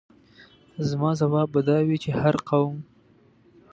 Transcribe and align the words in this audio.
زما 0.87 1.11
ځواب 1.19 1.47
به 1.53 1.61
دا 1.69 1.77
وي 1.87 1.97
چې 2.03 2.09
هر 2.21 2.35
قوم. 2.49 2.77